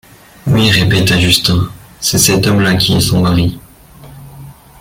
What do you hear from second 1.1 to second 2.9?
Justin, c'est cet homme-là